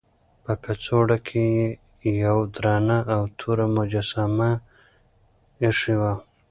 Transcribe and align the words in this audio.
په 0.43 0.53
کڅوړه 0.63 1.17
کې 1.27 1.43
یې 2.05 2.11
یوه 2.25 2.45
درنه 2.55 2.99
او 3.15 3.21
توره 3.39 3.65
مجسمه 3.77 4.51
ایښې 5.63 5.95
وه. 6.01 6.13